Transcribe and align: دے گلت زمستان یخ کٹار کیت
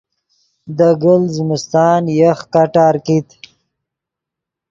دے 0.77 0.89
گلت 1.03 1.29
زمستان 1.35 2.03
یخ 2.19 2.39
کٹار 2.53 2.95
کیت 3.05 3.27